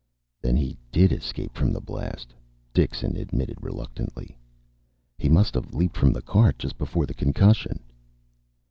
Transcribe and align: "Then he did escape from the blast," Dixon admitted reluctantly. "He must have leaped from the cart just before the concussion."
"Then 0.41 0.55
he 0.57 0.79
did 0.91 1.11
escape 1.11 1.53
from 1.53 1.71
the 1.71 1.79
blast," 1.79 2.33
Dixon 2.73 3.15
admitted 3.17 3.59
reluctantly. 3.61 4.35
"He 5.19 5.29
must 5.29 5.53
have 5.53 5.75
leaped 5.75 5.95
from 5.95 6.11
the 6.11 6.23
cart 6.23 6.57
just 6.57 6.75
before 6.79 7.05
the 7.05 7.13
concussion." 7.13 7.79